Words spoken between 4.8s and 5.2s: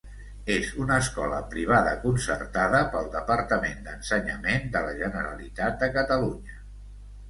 la